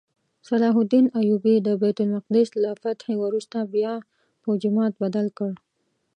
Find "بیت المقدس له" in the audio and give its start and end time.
1.81-2.71